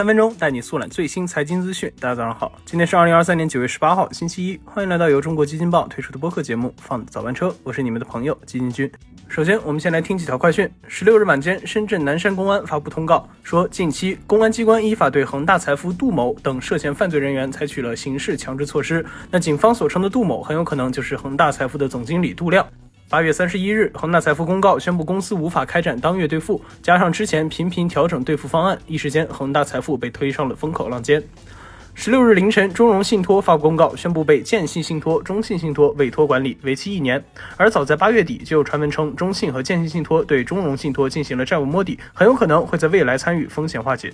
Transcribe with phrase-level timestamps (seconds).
[0.00, 1.92] 三分钟带你速览最新财经资讯。
[2.00, 4.58] 大家早上好，今天是二零二三年九月十八号，星期一。
[4.64, 8.90] 欢迎来到由中国基金报推出的播客节目《放早班车》，我是你们的朋友基金君。
[9.28, 10.66] 首先，我们先来听几条快讯。
[10.88, 19.04] 十六日晚间，深圳南山公安发布通告，说近期公安机关依法对恒大财富杜某等涉嫌犯罪人员采取了刑事强制措施。
[19.30, 22.66] 那警方所称的杜某，很有可能就是恒大财富的总经理杜亮。
[23.10, 31.20] 八月三十一日，恒大财富公告宣布公司无法开展当月兑付，加上之前频频调整兑付方案，一时间恒大财富被推上了风口浪尖。
[31.92, 37.20] 十六日凌晨，中融信托发布公告，宣布被建信信托、中信信托委托管理，为期一年。
[37.56, 44.12] 而早在八月底，就有传闻称中信和建信信托对中融信托进行了债务摸底，很有可能会在未来参与风险化解。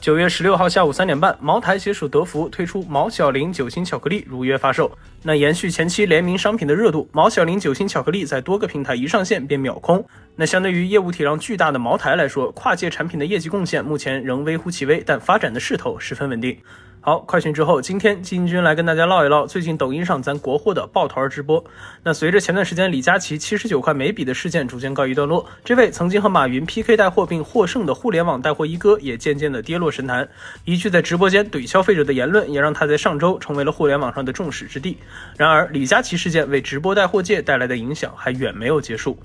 [0.00, 4.90] 九月十六号下午三点半，茅台携手德芙推出毛小林酒心巧克力如约发售。
[5.22, 10.04] 那延续前期联名商品的热度，毛小林酒心巧克力在多个平台一上线便秒空。
[10.36, 16.58] 那相对于业务体量巨大的茅台来说，跨界产品的业绩贡献目前仍微乎其微，但发展的势头十分稳定。
[17.06, 21.62] 好，快讯之后，今天金军来跟大家唠一唠最近抖音上咱国货的抱团直播。
[22.02, 30.26] 那随着前段时间李佳琦七十九块每笔的事件逐渐告一段落，这位曾经和马云 PK 带货并获胜的互联网带货一哥也渐渐的跌落神坛。
[30.64, 34.96] 一句在直播间怼消费者的言论，也让他在上周成为了互联网上的众矢之的。
[35.36, 39.18] 然而，李佳琦事件为直播带货界带来的影响还远没有结束。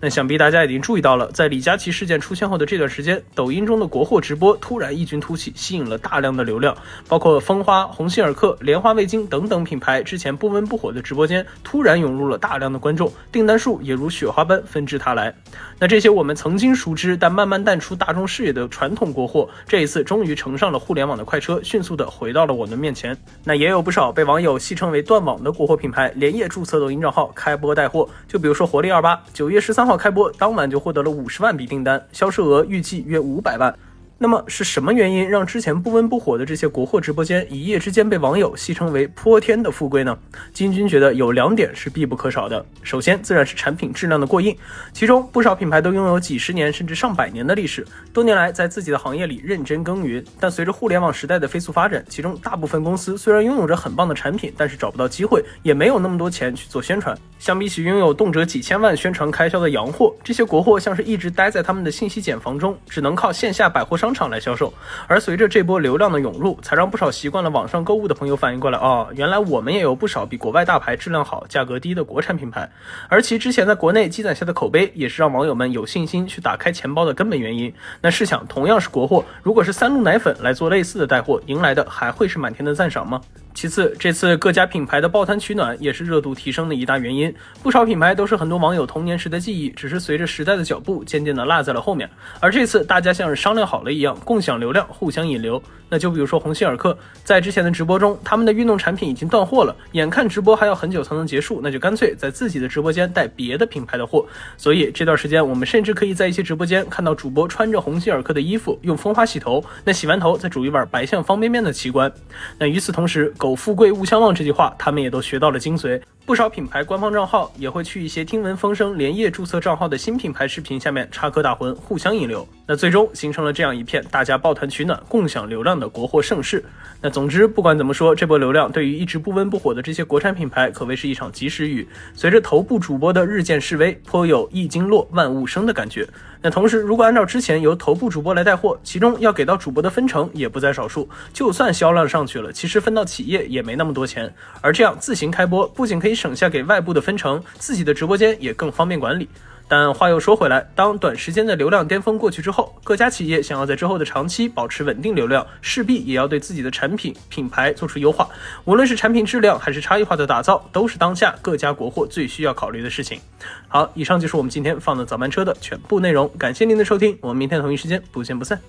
[0.00, 6.74] 那想必大家已经注意到了，在李佳琦事件出现后的这段时间，抖音中的国货直播突然异军突起，吸引了大量的流量，
[7.08, 15.34] 包括蜂花、鸿星尔克、莲花味精等等品牌之前不温不火的直播间，突然涌入了大量的观众，订单数也如雪花般纷至沓来。
[15.80, 23.16] 那这些我们曾经熟知但慢慢淡出大众视野的传统国货，这一次终于乘上了互联网的快车，迅速的回到了我们面前。
[23.44, 28.06] 那也有不少被网友戏称为“断网”的国货品牌，连夜注册抖音账号开播带货。
[28.28, 29.86] 就比如说活力二八，九月十三。
[29.86, 33.72] 号开播当晚就获得了五十万笔订单，销售额预计约五百万。
[34.18, 40.18] 那么是什么原因让之前不温不火的这些国货直播间一夜之间被网友戏称为泼天的富贵呢？
[40.54, 42.64] 金军觉得有两点是必不可少的。
[42.82, 44.56] 首先，自然是产品质量的过硬，
[44.94, 50.24] 其中不少品牌都拥有几十年甚至上百年的历史，多年来在自己的行业里认真耕耘。
[50.40, 57.14] 但随着互联网时代的飞速发展，其中大部分公司虽然拥有着很棒的产品，但是找不到机会，也没有那么多钱去做宣传。
[57.38, 64.05] 相比起拥有动辄几千万宣传开销的洋货，这些国货像是一直待在他们的信息茧房中，只能靠线下百货商。
[64.06, 64.72] 商场来销售，
[65.08, 72.70] 而随着这波流量的涌入，才让不少习惯了网上购物的朋友反应过来，哦，原来我们也有不少比国外大牌质量好、价格低的国产品牌，
[73.08, 77.74] 而其之前在国内积攒下的口碑，也是让网友们有信心去打开钱包的根本原因。
[78.00, 83.20] 那试想，同样是国货，如果是三鹿奶粉来做类似的带货，迎来的还会是满天的赞赏吗？
[83.56, 87.34] 其次，这次各家品牌的抱团取暖也是热度提升的一大原因。
[87.62, 92.06] 不少品牌都是很多网友童年时的记忆，只是随着时代的脚步，渐渐的落在了后面。
[92.38, 95.60] 而这次大家像是商量好了一样，共享流量，互相引流。
[95.88, 104.26] 那就比如说鸿星尔克，在之前的直播中，他们的运动产品已经断货了，眼看直播还要很久才能结束，那就干脆在自己的直播间带别的品牌的货。
[104.58, 112.12] 所以这段时间，我们甚至可以在一些直播间看到主播穿着鸿星尔克的衣服，用蜂花洗头，那洗完头再煮一碗白象方便面的奇观。
[112.58, 116.02] 那与此同时，苟富贵勿相忘这句话，他们也都学到了精髓。
[116.24, 122.44] 不少品牌官方账号也会去一些听闻风声连夜注册账号的新品牌视频下面插科打诨，互相引流。
[122.66, 126.64] 那最终形成了这样一片大家抱团取暖、共享流量的国货盛世。
[127.00, 131.86] 那总之，不管怎么说，这波流量对于一直不温不火的这些国产品牌，可谓是一场及时雨。
[132.12, 136.04] 随着头部主播的日渐式微，颇有一经落万物生的感觉。
[136.42, 141.08] 那同时，如果按照之前由头部主播来带货，其中要给到主播的分成也不在少数。
[141.32, 144.32] 就算销量上去了，其实分到企业也没那么多钱。
[144.60, 149.28] 而这样自行开播，不仅可以省下给外部的分成，自己的直播间也更方便管理。
[149.68, 158.28] 但话又说回来，当短时间的流量巅峰过去之后，各家企业想要在之后的长期保持稳定流量，势必也要对自己的产品品牌做出优化。
[158.64, 163.18] 无论是产品质量还是差异化的打造，都是当下各家国货最需要考虑的事情。
[163.66, 168.60] 好，以上就是我们今天放的早班车的全部内容，感谢您的收听，我们明天同一时间不见不散。